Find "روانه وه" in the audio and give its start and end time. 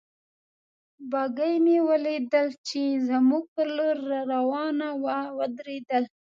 4.33-5.17